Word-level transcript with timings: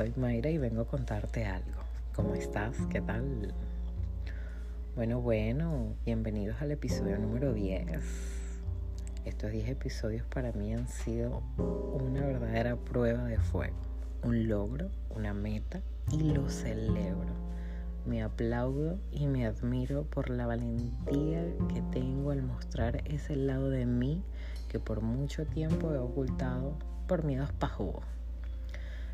soy 0.00 0.14
Mayra 0.16 0.48
y 0.48 0.56
vengo 0.56 0.80
a 0.80 0.86
contarte 0.86 1.44
algo. 1.44 1.82
¿Cómo 2.14 2.34
estás? 2.34 2.74
¿Qué 2.88 3.02
tal? 3.02 3.52
Bueno, 4.96 5.20
bueno, 5.20 5.94
bienvenidos 6.06 6.62
al 6.62 6.70
episodio 6.70 7.18
número 7.18 7.52
10. 7.52 8.00
Estos 9.26 9.52
10 9.52 9.68
episodios 9.68 10.24
para 10.24 10.52
mí 10.52 10.72
han 10.72 10.88
sido 10.88 11.42
una 11.58 12.24
verdadera 12.24 12.76
prueba 12.76 13.24
de 13.24 13.36
fuego, 13.40 13.76
un 14.22 14.48
logro, 14.48 14.88
una 15.10 15.34
meta 15.34 15.82
y 16.10 16.32
lo 16.32 16.48
celebro. 16.48 17.34
Me 18.06 18.22
aplaudo 18.22 18.98
y 19.12 19.26
me 19.26 19.44
admiro 19.44 20.04
por 20.04 20.30
la 20.30 20.46
valentía 20.46 21.44
que 21.74 21.82
tengo 21.92 22.30
al 22.30 22.42
mostrar 22.42 23.02
ese 23.04 23.36
lado 23.36 23.68
de 23.68 23.84
mí 23.84 24.24
que 24.70 24.80
por 24.80 25.02
mucho 25.02 25.44
tiempo 25.44 25.92
he 25.92 25.98
ocultado 25.98 26.78
por 27.06 27.22
miedos 27.22 27.52
pajugos. 27.52 28.19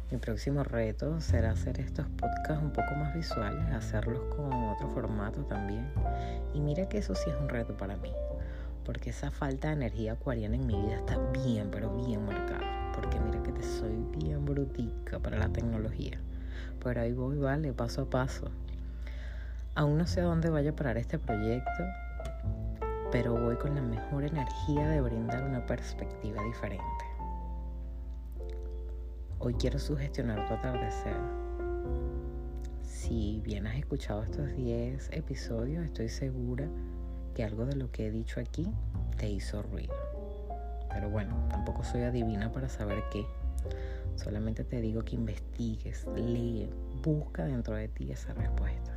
Mi 0.09 0.19
próximo 0.19 0.62
reto 0.62 1.20
será 1.20 1.51
hacer 1.51 1.80
estos 1.80 2.06
podcasts 2.10 2.62
un 2.62 2.70
poco 2.70 2.95
más 2.95 3.12
visuales, 3.12 3.66
hacerlos 3.74 4.20
con 4.37 4.52
otro 4.52 4.88
formato 4.91 5.45
también. 5.46 5.91
Y 6.55 6.60
mira 6.60 6.88
que 6.88 6.98
eso 6.98 7.16
sí 7.16 7.29
es 7.29 7.37
un 7.41 7.48
reto 7.48 7.77
para 7.77 7.96
mí, 7.96 8.12
porque 8.84 9.10
esa 9.10 9.32
falta 9.32 9.66
de 9.66 9.74
energía 9.74 10.12
acuariana 10.12 10.55
en 10.55 10.65
mi 10.65 10.80
vida 10.80 10.98
está 10.98 11.19
bien, 11.32 11.70
pero 11.73 11.92
bien 12.06 12.24
marcada. 12.24 12.92
Porque 12.95 13.19
mira 13.19 13.42
que 13.42 13.51
te 13.51 13.65
soy 13.65 13.96
bien 14.16 14.45
brutica 14.45 15.19
para 15.19 15.38
la 15.38 15.48
tecnología. 15.48 16.20
Pero 16.84 17.01
ahí 17.01 17.12
voy, 17.12 17.38
vale, 17.38 17.73
paso 17.73 18.02
a 18.02 18.09
paso. 18.09 18.48
Aún 19.74 19.98
no 19.98 20.07
sé 20.07 20.20
a 20.20 20.24
dónde 20.24 20.51
vaya 20.51 20.70
a 20.70 20.77
parar 20.77 20.98
este 20.98 21.18
proyecto, 21.18 21.82
pero 23.10 23.34
voy 23.34 23.57
con 23.57 23.74
la 23.74 23.82
mejor 23.82 24.23
energía 24.23 24.88
de 24.88 25.01
brindar 25.01 25.43
una 25.43 25.66
perspectiva 25.66 26.41
diferente. 26.45 27.05
Hoy 29.38 29.52
quiero 29.54 29.79
sugestionar 29.79 30.46
tu 30.48 30.54
atardecer. 30.54 31.15
Si 32.82 33.40
bien 33.45 33.66
has 33.66 33.76
escuchado 33.76 34.23
estos 34.23 34.56
10 34.56 35.10
episodios, 35.12 35.84
estoy 35.84 36.09
segura 36.09 36.66
que 37.34 37.45
algo 37.45 37.66
de 37.66 37.76
lo 37.76 37.90
que 37.92 38.07
he 38.07 38.10
dicho 38.10 38.40
aquí 38.40 38.66
te 39.18 39.29
hizo 39.29 39.62
ruido. 39.62 39.95
Pero 40.88 41.10
bueno, 41.10 41.37
tampoco 41.51 41.84
soy 41.84 42.02
adivina 42.02 42.51
para 42.51 42.70
saber 42.70 43.04
qué. 43.12 43.26
Solamente 44.14 44.64
te 44.64 44.80
digo 44.80 45.04
que 45.04 45.16
investigues, 45.16 46.07
lee, 46.16 46.70
busca 47.02 47.45
dentro 47.45 47.76
de 47.76 47.88
ti 47.88 48.10
esa 48.10 48.32
respuesta. 48.32 48.96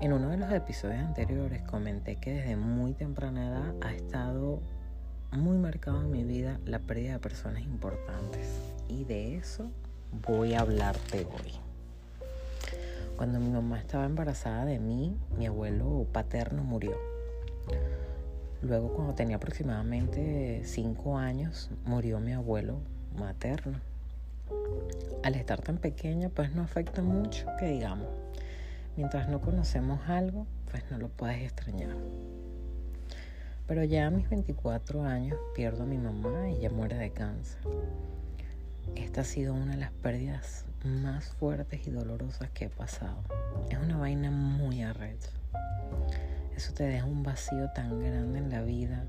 En 0.00 0.12
uno 0.12 0.28
de 0.28 0.36
los 0.36 0.52
episodios 0.52 1.00
anteriores 1.00 1.62
comenté 1.62 2.16
que 2.16 2.32
desde 2.32 2.54
muy 2.56 2.94
temprana 2.94 3.48
edad 3.48 3.74
ha 3.82 3.92
estado 3.92 4.60
muy 5.32 5.58
marcado 5.58 6.02
en 6.02 6.10
mi 6.10 6.24
vida 6.24 6.60
la 6.64 6.78
pérdida 6.78 7.12
de 7.12 7.18
personas 7.18 7.62
importantes. 7.62 8.48
Y 8.88 9.04
de 9.04 9.36
eso 9.36 9.70
voy 10.26 10.54
a 10.54 10.60
hablarte 10.60 11.26
hoy. 11.26 11.52
Cuando 13.16 13.38
mi 13.38 13.50
mamá 13.50 13.78
estaba 13.78 14.06
embarazada 14.06 14.64
de 14.64 14.78
mí, 14.78 15.16
mi 15.36 15.46
abuelo 15.46 16.06
paterno 16.12 16.64
murió. 16.64 16.96
Luego, 18.62 18.92
cuando 18.94 19.14
tenía 19.14 19.36
aproximadamente 19.36 20.62
5 20.64 21.18
años, 21.18 21.70
murió 21.84 22.20
mi 22.20 22.32
abuelo 22.32 22.78
materno. 23.16 23.78
Al 25.22 25.34
estar 25.34 25.60
tan 25.60 25.78
pequeña, 25.78 26.30
pues 26.30 26.54
no 26.54 26.62
afecta 26.62 27.02
mucho, 27.02 27.46
que 27.58 27.66
digamos. 27.66 28.08
Mientras 28.96 29.28
no 29.28 29.40
conocemos 29.40 30.00
algo, 30.08 30.46
pues 30.70 30.82
no 30.90 30.98
lo 30.98 31.08
puedes 31.08 31.42
extrañar. 31.42 31.96
Pero 33.70 33.84
ya 33.84 34.08
a 34.08 34.10
mis 34.10 34.28
24 34.28 35.04
años 35.04 35.38
pierdo 35.54 35.84
a 35.84 35.86
mi 35.86 35.96
mamá 35.96 36.50
y 36.50 36.56
ella 36.56 36.70
muere 36.70 36.96
de 36.96 37.12
cáncer. 37.12 37.60
Esta 38.96 39.20
ha 39.20 39.24
sido 39.24 39.54
una 39.54 39.74
de 39.74 39.76
las 39.76 39.92
pérdidas 39.92 40.64
más 40.84 41.28
fuertes 41.28 41.86
y 41.86 41.92
dolorosas 41.92 42.50
que 42.50 42.64
he 42.64 42.68
pasado. 42.68 43.22
Es 43.70 43.78
una 43.78 43.96
vaina 43.96 44.32
muy 44.32 44.82
arrecha. 44.82 45.30
Eso 46.56 46.74
te 46.74 46.82
deja 46.82 47.04
un 47.04 47.22
vacío 47.22 47.70
tan 47.72 48.00
grande 48.00 48.40
en 48.40 48.50
la 48.50 48.62
vida 48.62 49.04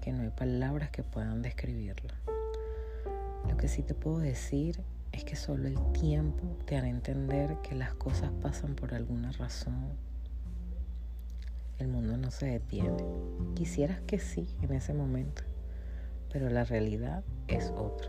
que 0.00 0.12
no 0.12 0.22
hay 0.22 0.30
palabras 0.30 0.90
que 0.90 1.02
puedan 1.02 1.42
describirlo. 1.42 2.14
Lo 3.48 3.56
que 3.56 3.66
sí 3.66 3.82
te 3.82 3.94
puedo 3.94 4.20
decir 4.20 4.80
es 5.10 5.24
que 5.24 5.34
solo 5.34 5.66
el 5.66 5.76
tiempo 5.90 6.56
te 6.66 6.76
hará 6.76 6.88
entender 6.88 7.56
que 7.64 7.74
las 7.74 7.94
cosas 7.94 8.30
pasan 8.40 8.76
por 8.76 8.94
alguna 8.94 9.32
razón 9.32 9.88
el 11.78 11.88
mundo 11.88 12.16
no 12.16 12.30
se 12.30 12.46
detiene. 12.46 13.04
Quisieras 13.54 14.00
que 14.06 14.18
sí 14.18 14.46
en 14.62 14.72
ese 14.72 14.94
momento, 14.94 15.42
pero 16.32 16.48
la 16.50 16.64
realidad 16.64 17.24
es 17.48 17.72
otra. 17.76 18.08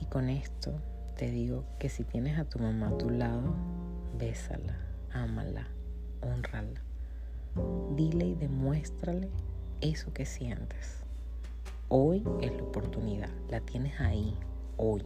Y 0.00 0.06
con 0.06 0.28
esto 0.28 0.72
te 1.16 1.30
digo 1.30 1.64
que 1.78 1.88
si 1.88 2.04
tienes 2.04 2.38
a 2.38 2.44
tu 2.44 2.58
mamá 2.58 2.88
a 2.88 2.98
tu 2.98 3.10
lado, 3.10 3.54
bésala, 4.18 4.76
ámala, 5.12 5.66
honrala. 6.22 6.80
Dile 7.96 8.26
y 8.26 8.34
demuéstrale 8.34 9.28
eso 9.80 10.12
que 10.12 10.26
sientes. 10.26 10.98
Hoy 11.88 12.22
es 12.40 12.52
la 12.52 12.62
oportunidad, 12.62 13.30
la 13.50 13.60
tienes 13.60 14.00
ahí, 14.00 14.36
hoy. 14.76 15.02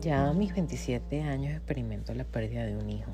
Ya 0.00 0.28
a 0.28 0.32
mis 0.34 0.52
27 0.52 1.22
años 1.22 1.54
experimento 1.54 2.12
la 2.14 2.24
pérdida 2.24 2.64
de 2.64 2.76
un 2.76 2.90
hijo 2.90 3.12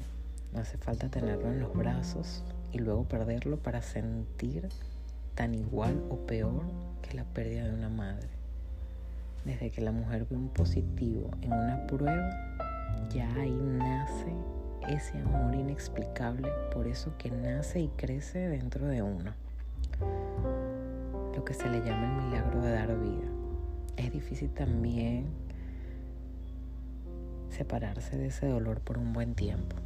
hace 0.55 0.79
falta 0.79 1.09
tenerlo 1.09 1.53
en 1.53 1.61
los 1.61 1.75
brazos 1.75 2.45
y 2.73 2.79
luego 2.79 3.05
perderlo 3.05 3.59
para 3.59 3.83
sentir 3.83 4.69
tan 5.34 5.55
igual 5.55 6.03
o 6.11 6.27
peor 6.27 6.62
que 7.03 7.17
la 7.17 7.25
pérdida 7.25 7.65
de 7.65 7.75
una 7.75 7.89
madre. 7.89 8.29
Desde 9.45 9.71
que 9.71 9.81
la 9.81 9.93
mujer 9.93 10.27
ve 10.29 10.37
un 10.37 10.49
positivo 10.49 11.31
en 11.43 11.53
una 11.53 11.87
prueba, 11.87 12.31
ya 13.11 13.33
ahí 13.35 13.53
nace 13.53 14.35
ese 14.89 15.19
amor 15.19 15.55
inexplicable 15.55 16.49
por 16.73 16.87
eso 16.87 17.12
que 17.19 17.31
nace 17.31 17.81
y 17.81 17.89
crece 17.89 18.49
dentro 18.49 18.87
de 18.87 19.03
uno. 19.03 19.33
Lo 21.35 21.45
que 21.45 21.55
se 21.55 21.69
le 21.69 21.81
llama 21.81 22.19
el 22.19 22.25
milagro 22.27 22.62
de 22.62 22.71
dar 22.71 22.99
vida. 22.99 23.29
Es 23.97 24.12
difícil 24.12 24.51
también 24.51 25.27
separarse 27.51 28.17
de 28.17 28.27
ese 28.27 28.47
dolor 28.49 28.81
por 28.81 28.99
un 28.99 29.12
buen 29.12 29.35
tiempo. 29.35 29.77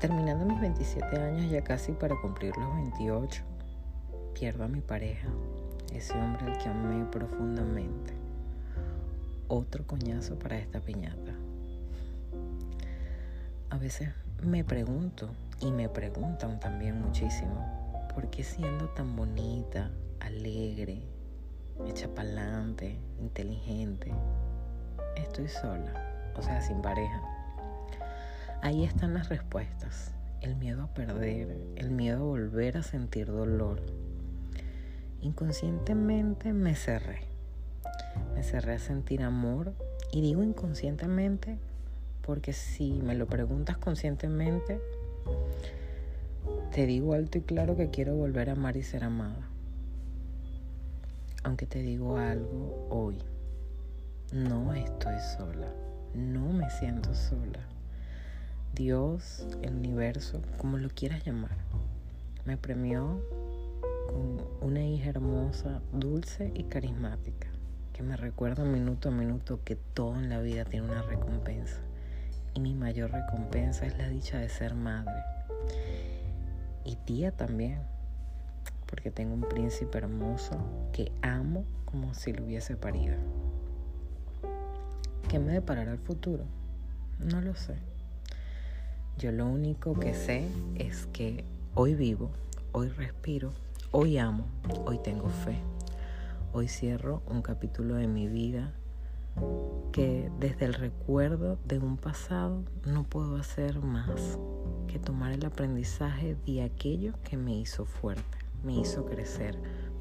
Terminando 0.00 0.46
mis 0.46 0.58
27 0.58 1.20
años, 1.20 1.50
ya 1.50 1.62
casi 1.62 1.92
para 1.92 2.18
cumplir 2.18 2.56
los 2.56 2.74
28, 2.74 3.42
pierdo 4.32 4.64
a 4.64 4.68
mi 4.68 4.80
pareja, 4.80 5.28
ese 5.92 6.14
hombre 6.14 6.46
al 6.46 6.56
que 6.56 6.70
amé 6.70 7.04
profundamente. 7.04 8.14
Otro 9.48 9.86
coñazo 9.86 10.38
para 10.38 10.56
esta 10.56 10.80
piñata. 10.80 11.34
A 13.68 13.76
veces 13.76 14.08
me 14.42 14.64
pregunto, 14.64 15.28
y 15.60 15.70
me 15.70 15.90
preguntan 15.90 16.58
también 16.60 16.98
muchísimo, 16.98 18.08
¿por 18.14 18.30
qué 18.30 18.42
siendo 18.42 18.88
tan 18.88 19.14
bonita, 19.14 19.90
alegre, 20.20 21.02
hecha 21.86 22.08
pa'lante, 22.14 22.98
inteligente, 23.20 24.10
estoy 25.14 25.48
sola, 25.48 25.92
o 26.34 26.40
sea, 26.40 26.62
sin 26.62 26.80
pareja? 26.80 27.39
Ahí 28.62 28.84
están 28.84 29.14
las 29.14 29.30
respuestas. 29.30 30.12
El 30.42 30.54
miedo 30.56 30.82
a 30.82 30.88
perder, 30.88 31.56
el 31.76 31.90
miedo 31.90 32.18
a 32.18 32.26
volver 32.26 32.76
a 32.76 32.82
sentir 32.82 33.26
dolor. 33.26 33.80
Inconscientemente 35.22 36.52
me 36.52 36.74
cerré. 36.74 37.20
Me 38.34 38.42
cerré 38.42 38.74
a 38.74 38.78
sentir 38.78 39.22
amor 39.22 39.72
y 40.12 40.20
digo 40.20 40.42
inconscientemente 40.42 41.58
porque 42.22 42.52
si 42.52 43.00
me 43.02 43.14
lo 43.14 43.26
preguntas 43.26 43.78
conscientemente, 43.78 44.80
te 46.70 46.86
digo 46.86 47.14
alto 47.14 47.38
y 47.38 47.42
claro 47.42 47.76
que 47.76 47.90
quiero 47.90 48.14
volver 48.14 48.50
a 48.50 48.52
amar 48.52 48.76
y 48.76 48.82
ser 48.82 49.04
amada. 49.04 49.48
Aunque 51.44 51.66
te 51.66 51.80
digo 51.80 52.18
algo 52.18 52.86
hoy, 52.90 53.18
no 54.32 54.74
estoy 54.74 55.18
sola, 55.36 55.68
no 56.14 56.52
me 56.52 56.68
siento 56.70 57.14
sola. 57.14 57.79
Dios, 58.74 59.46
el 59.62 59.74
universo, 59.74 60.40
como 60.56 60.78
lo 60.78 60.88
quieras 60.90 61.24
llamar, 61.24 61.56
me 62.44 62.56
premió 62.56 63.20
con 64.08 64.40
una 64.60 64.82
hija 64.84 65.10
hermosa, 65.10 65.82
dulce 65.92 66.52
y 66.54 66.62
carismática, 66.64 67.48
que 67.92 68.04
me 68.04 68.16
recuerda 68.16 68.64
minuto 68.64 69.08
a 69.08 69.12
minuto 69.12 69.60
que 69.64 69.74
todo 69.74 70.16
en 70.16 70.28
la 70.28 70.40
vida 70.40 70.64
tiene 70.64 70.86
una 70.86 71.02
recompensa. 71.02 71.80
Y 72.54 72.60
mi 72.60 72.74
mayor 72.74 73.10
recompensa 73.10 73.86
es 73.86 73.98
la 73.98 74.08
dicha 74.08 74.38
de 74.38 74.48
ser 74.48 74.74
madre. 74.74 75.20
Y 76.84 76.94
tía 76.94 77.32
también, 77.32 77.80
porque 78.86 79.10
tengo 79.10 79.34
un 79.34 79.48
príncipe 79.48 79.98
hermoso 79.98 80.56
que 80.92 81.10
amo 81.22 81.64
como 81.84 82.14
si 82.14 82.32
lo 82.32 82.44
hubiese 82.44 82.76
parido. 82.76 83.16
¿Qué 85.28 85.40
me 85.40 85.52
deparará 85.52 85.92
el 85.92 85.98
futuro? 85.98 86.44
No 87.18 87.40
lo 87.40 87.54
sé. 87.56 87.76
Yo 89.18 89.32
lo 89.32 89.46
único 89.46 89.98
que 89.98 90.14
sé 90.14 90.48
es 90.76 91.06
que 91.06 91.44
hoy 91.74 91.94
vivo, 91.94 92.30
hoy 92.72 92.88
respiro, 92.88 93.52
hoy 93.90 94.18
amo, 94.18 94.46
hoy 94.86 94.98
tengo 94.98 95.28
fe, 95.28 95.58
Hoy 96.52 96.66
cierro 96.66 97.22
un 97.28 97.42
capítulo 97.42 97.94
de 97.94 98.08
mi 98.08 98.26
vida 98.26 98.72
que 99.92 100.28
desde 100.40 100.64
el 100.64 100.74
recuerdo 100.74 101.58
de 101.64 101.78
un 101.78 101.96
pasado 101.96 102.64
no 102.84 103.04
puedo 103.04 103.36
hacer 103.36 103.78
más 103.78 104.36
que 104.88 104.98
tomar 104.98 105.30
el 105.30 105.46
aprendizaje 105.46 106.36
de 106.46 106.64
aquello 106.64 107.14
que 107.22 107.36
me 107.36 107.56
hizo 107.56 107.84
fuerte, 107.84 108.38
me 108.64 108.74
hizo 108.80 109.06
crecer, 109.06 109.56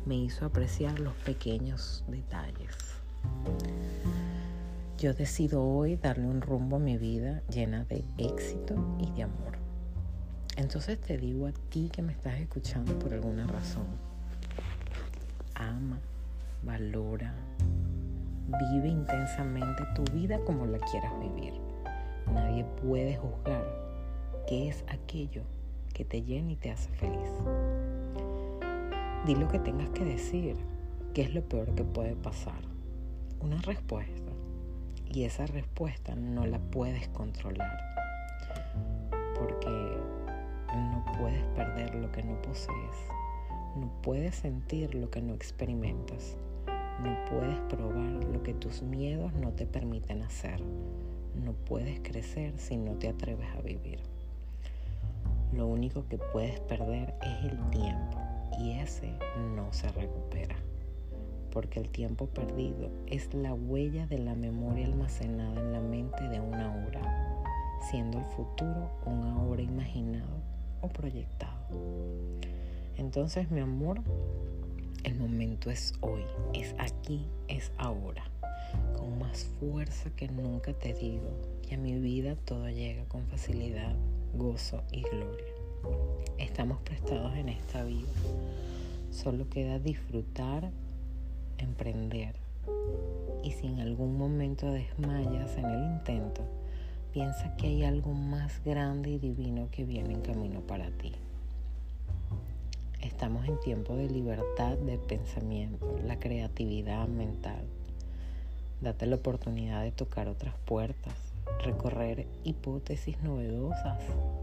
me 0.07 0.15
hizo 0.15 0.43
apreciar 0.43 0.99
los 0.99 1.13
pequeños 1.17 2.03
detalles. 2.07 2.75
Yo 4.99 5.13
decido 5.13 5.63
hoy 5.63 5.95
darle 5.95 6.27
un 6.27 6.41
rumbo 6.41 6.75
a 6.75 6.79
mi 6.79 6.97
vida 6.97 7.41
llena 7.49 7.85
de 7.85 8.03
éxito 8.17 8.75
y 8.99 9.09
de 9.11 9.23
amor. 9.23 9.57
Entonces 10.57 10.99
te 10.99 11.17
digo 11.17 11.47
a 11.47 11.53
ti 11.53 11.89
que 11.89 12.01
me 12.01 12.11
estás 12.11 12.37
escuchando 12.37 12.99
por 12.99 13.13
alguna 13.13 13.47
razón, 13.47 13.87
ama, 15.55 15.99
valora, 16.63 17.33
Vive 18.57 18.89
intensamente 18.89 19.83
tu 19.95 20.03
vida 20.11 20.39
como 20.43 20.65
la 20.65 20.79
quieras 20.79 21.13
vivir. 21.19 21.53
Nadie 22.33 22.65
puede 22.81 23.15
juzgar 23.15 23.63
qué 24.47 24.67
es 24.69 24.83
aquello 24.87 25.43
que 25.93 26.03
te 26.03 26.23
llena 26.23 26.51
y 26.51 26.55
te 26.55 26.71
hace 26.71 26.89
feliz. 26.93 27.29
Di 29.25 29.35
lo 29.35 29.47
que 29.47 29.59
tengas 29.59 29.89
que 29.91 30.03
decir, 30.03 30.55
qué 31.13 31.21
es 31.21 31.33
lo 31.35 31.43
peor 31.43 31.75
que 31.75 31.83
puede 31.83 32.15
pasar. 32.15 32.61
Una 33.39 33.61
respuesta. 33.61 34.28
Y 35.11 35.23
esa 35.23 35.47
respuesta 35.47 36.13
no 36.15 36.45
la 36.45 36.59
puedes 36.59 37.07
controlar. 37.09 37.77
Porque 39.35 39.97
no 40.75 41.05
puedes 41.17 41.43
perder 41.55 41.95
lo 41.95 42.11
que 42.11 42.21
no 42.21 42.39
posees. 42.41 42.97
No 43.75 43.91
puedes 44.03 44.35
sentir 44.35 44.93
lo 44.93 45.09
que 45.09 45.21
no 45.21 45.33
experimentas. 45.33 46.37
No 47.03 47.17
puedes 47.29 47.57
probar 47.69 48.23
lo 48.25 48.43
que 48.43 48.53
tus 48.53 48.83
miedos 48.83 49.33
no 49.33 49.51
te 49.51 49.65
permiten 49.65 50.21
hacer. 50.21 50.61
No 51.33 51.53
puedes 51.53 51.99
crecer 52.01 52.59
si 52.59 52.77
no 52.77 52.93
te 52.93 53.07
atreves 53.07 53.47
a 53.57 53.61
vivir. 53.61 53.99
Lo 55.53 55.65
único 55.65 56.07
que 56.07 56.17
puedes 56.17 56.59
perder 56.59 57.15
es 57.23 57.51
el 57.51 57.69
tiempo 57.71 58.19
y 58.59 58.73
ese 58.73 59.11
no 59.55 59.71
se 59.73 59.87
recupera. 59.89 60.55
Porque 61.51 61.79
el 61.79 61.89
tiempo 61.89 62.27
perdido 62.27 62.89
es 63.07 63.33
la 63.33 63.53
huella 63.53 64.05
de 64.07 64.19
la 64.19 64.35
memoria 64.35 64.85
almacenada 64.85 65.59
en 65.59 65.73
la 65.73 65.81
mente 65.81 66.27
de 66.29 66.39
una 66.39 66.75
hora, 66.75 67.43
siendo 67.89 68.19
el 68.19 68.25
futuro 68.25 68.91
un 69.05 69.23
ahora 69.23 69.61
imaginado 69.61 70.41
o 70.81 70.89
proyectado. 70.89 71.59
Entonces, 72.97 73.49
mi 73.49 73.61
amor, 73.61 74.01
el 75.03 75.15
momento 75.15 75.71
es 75.71 75.93
hoy, 76.01 76.23
es 76.53 76.75
aquí, 76.77 77.25
es 77.47 77.71
ahora. 77.77 78.23
Con 78.97 79.17
más 79.17 79.45
fuerza 79.59 80.09
que 80.11 80.27
nunca 80.27 80.73
te 80.73 80.93
digo 80.93 81.31
que 81.61 81.75
a 81.75 81.77
mi 81.77 81.95
vida 81.95 82.35
todo 82.35 82.69
llega 82.69 83.05
con 83.05 83.25
facilidad, 83.27 83.95
gozo 84.35 84.83
y 84.91 85.01
gloria. 85.01 85.45
Estamos 86.37 86.79
prestados 86.81 87.35
en 87.35 87.49
esta 87.49 87.83
vida. 87.83 88.09
Solo 89.11 89.49
queda 89.49 89.79
disfrutar, 89.79 90.71
emprender. 91.59 92.35
Y 93.43 93.51
si 93.51 93.67
en 93.67 93.79
algún 93.79 94.17
momento 94.17 94.71
desmayas 94.71 95.55
en 95.57 95.65
el 95.65 95.83
intento, 95.83 96.43
piensa 97.13 97.55
que 97.55 97.67
hay 97.67 97.83
algo 97.83 98.13
más 98.13 98.63
grande 98.63 99.11
y 99.11 99.17
divino 99.17 99.69
que 99.71 99.85
viene 99.85 100.13
en 100.13 100.21
camino 100.21 100.61
para 100.61 100.89
ti. 100.91 101.13
Estamos 103.01 103.47
en 103.47 103.59
tiempo 103.59 103.95
de 103.95 104.09
libertad 104.09 104.77
de 104.77 104.97
pensamiento, 104.97 105.97
la 106.05 106.19
creatividad 106.19 107.07
mental. 107.07 107.65
Date 108.81 109.05
la 109.05 109.15
oportunidad 109.15 109.83
de 109.83 109.91
tocar 109.91 110.27
otras 110.27 110.55
puertas, 110.65 111.13
recorrer 111.63 112.27
hipótesis 112.43 113.21
novedosas. 113.23 113.99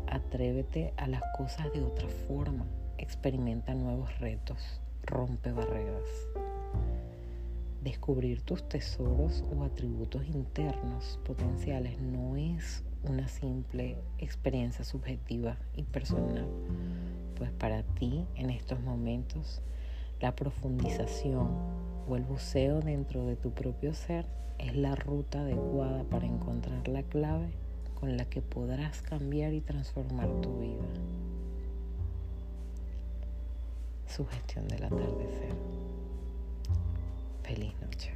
Atrévete 0.07 0.93
a 0.97 1.07
las 1.07 1.23
cosas 1.37 1.73
de 1.73 1.83
otra 1.83 2.09
forma. 2.29 2.67
Experimenta 2.99 3.75
nuevos 3.75 4.19
retos. 4.19 4.81
Rompe 5.05 5.53
barreras. 5.53 6.05
Descubrir 7.87 8.43
tus 8.43 8.69
tesoros 8.69 9.45
o 9.55 9.63
atributos 9.63 10.27
internos 10.27 11.21
potenciales 11.25 12.01
no 12.01 12.35
es 12.35 12.83
una 13.05 13.29
simple 13.29 13.97
experiencia 14.19 14.85
subjetiva 14.85 15.57
y 15.77 15.85
personal 15.85 16.49
pues 17.37 17.53
para 17.53 17.85
ti 17.85 18.25
en 18.35 18.51
estos 18.51 18.81
momentos 18.81 19.63
la 20.21 20.35
profundización 20.35 21.47
o 22.09 22.17
el 22.17 22.25
buceo 22.25 22.81
dentro 22.81 23.25
de 23.25 23.37
tu 23.37 23.53
propio 23.53 23.95
ser 23.95 24.27
es 24.59 24.75
la 24.75 24.97
ruta 24.97 25.43
adecuada 25.43 26.03
para 26.03 26.27
encontrar 26.27 26.89
la 26.89 27.05
clave 27.05 27.53
con 28.01 28.17
la 28.17 28.25
que 28.25 28.43
podrás 28.43 29.01
cambiar 29.01 29.53
y 29.53 29.61
transformar 29.61 30.29
tu 30.41 30.59
vida. 30.59 30.89
Sugestión 34.09 34.67
del 34.67 34.83
atardecer. 34.83 35.55
Feliz 37.47 37.75
noche. 37.81 38.16